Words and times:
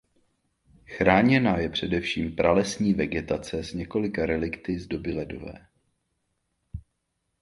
Chráněna 0.87 1.57
je 1.57 1.69
především 1.69 2.35
pralesní 2.35 2.93
vegetace 2.93 3.63
s 3.63 3.73
několika 3.73 4.25
relikty 4.25 4.79
z 4.79 4.87
doby 4.87 5.13
ledové. 5.13 5.67